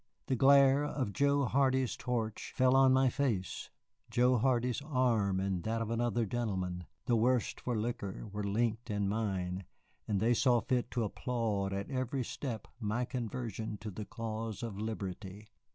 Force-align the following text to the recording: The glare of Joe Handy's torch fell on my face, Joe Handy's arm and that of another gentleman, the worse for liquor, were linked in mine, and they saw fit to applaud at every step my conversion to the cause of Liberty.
The 0.25 0.35
glare 0.35 0.83
of 0.83 1.13
Joe 1.13 1.45
Handy's 1.45 1.95
torch 1.95 2.53
fell 2.55 2.75
on 2.75 2.91
my 2.91 3.07
face, 3.07 3.69
Joe 4.09 4.39
Handy's 4.39 4.81
arm 4.81 5.39
and 5.39 5.61
that 5.61 5.79
of 5.79 5.91
another 5.91 6.25
gentleman, 6.25 6.85
the 7.05 7.15
worse 7.15 7.53
for 7.53 7.77
liquor, 7.77 8.25
were 8.31 8.43
linked 8.43 8.89
in 8.89 9.07
mine, 9.07 9.65
and 10.07 10.19
they 10.19 10.33
saw 10.33 10.59
fit 10.59 10.89
to 10.89 11.03
applaud 11.03 11.71
at 11.71 11.91
every 11.91 12.23
step 12.23 12.67
my 12.79 13.05
conversion 13.05 13.77
to 13.81 13.91
the 13.91 14.05
cause 14.05 14.63
of 14.63 14.79
Liberty. 14.79 15.49